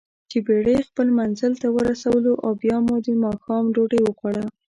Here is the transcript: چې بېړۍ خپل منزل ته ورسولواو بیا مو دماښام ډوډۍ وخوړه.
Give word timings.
چې 0.29 0.37
بېړۍ 0.45 0.77
خپل 0.89 1.07
منزل 1.19 1.53
ته 1.61 1.67
ورسولواو 1.77 2.51
بیا 2.61 2.77
مو 2.85 2.95
دماښام 3.07 3.63
ډوډۍ 3.75 4.01
وخوړه. 4.03 4.43